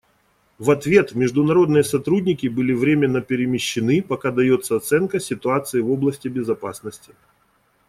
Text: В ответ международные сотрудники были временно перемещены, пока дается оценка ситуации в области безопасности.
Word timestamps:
В 0.57 0.71
ответ 0.71 1.13
международные 1.13 1.83
сотрудники 1.83 2.47
были 2.47 2.73
временно 2.73 3.21
перемещены, 3.21 4.01
пока 4.01 4.31
дается 4.31 4.75
оценка 4.77 5.19
ситуации 5.19 5.79
в 5.81 5.91
области 5.91 6.27
безопасности. 6.27 7.13